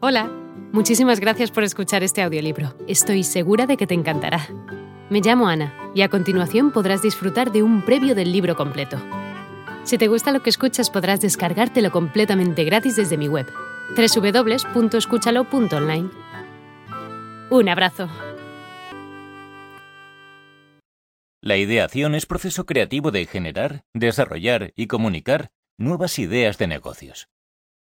[0.00, 0.30] Hola,
[0.70, 2.72] muchísimas gracias por escuchar este audiolibro.
[2.86, 4.46] Estoy segura de que te encantará.
[5.10, 8.96] Me llamo Ana y a continuación podrás disfrutar de un previo del libro completo.
[9.82, 13.48] Si te gusta lo que escuchas podrás descargártelo completamente gratis desde mi web,
[13.96, 16.10] www.escúchalo.online.
[17.50, 18.08] Un abrazo.
[21.42, 27.28] La ideación es proceso creativo de generar, desarrollar y comunicar nuevas ideas de negocios.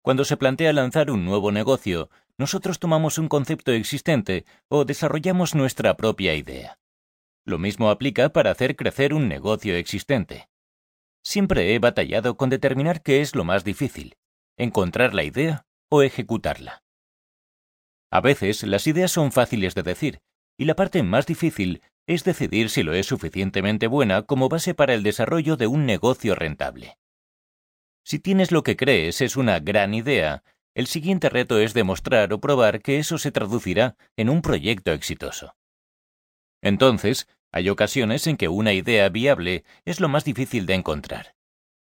[0.07, 5.97] Cuando se plantea lanzar un nuevo negocio, nosotros tomamos un concepto existente o desarrollamos nuestra
[5.97, 6.79] propia idea.
[7.43, 10.47] Lo mismo aplica para hacer crecer un negocio existente.
[11.25, 14.15] Siempre he batallado con determinar qué es lo más difícil,
[14.55, 16.85] encontrar la idea o ejecutarla.
[18.09, 20.19] A veces las ideas son fáciles de decir,
[20.57, 24.93] y la parte más difícil es decidir si lo es suficientemente buena como base para
[24.93, 26.97] el desarrollo de un negocio rentable.
[28.07, 30.41] Si tienes lo que crees es una gran idea,
[30.73, 35.57] el siguiente reto es demostrar o probar que eso se traducirá en un proyecto exitoso.
[36.61, 41.35] Entonces, hay ocasiones en que una idea viable es lo más difícil de encontrar.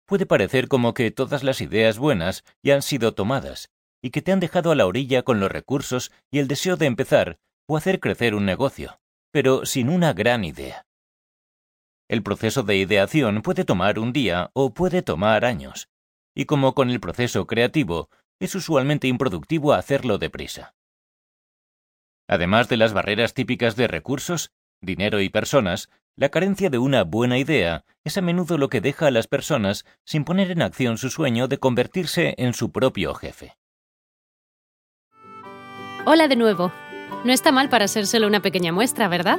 [0.04, 3.70] Puede parecer como que todas las ideas buenas ya han sido tomadas
[4.02, 6.86] y que te han dejado a la orilla con los recursos y el deseo de
[6.86, 8.98] empezar o hacer crecer un negocio,
[9.30, 10.88] pero sin una gran idea.
[12.08, 15.88] El proceso de ideación puede tomar un día o puede tomar años,
[16.34, 20.74] y como con el proceso creativo, es usualmente improductivo hacerlo deprisa.
[22.28, 27.38] Además de las barreras típicas de recursos, dinero y personas, la carencia de una buena
[27.38, 31.10] idea es a menudo lo que deja a las personas sin poner en acción su
[31.10, 33.56] sueño de convertirse en su propio jefe.
[36.06, 36.72] Hola de nuevo.
[37.24, 39.38] No está mal para ser solo una pequeña muestra, ¿verdad?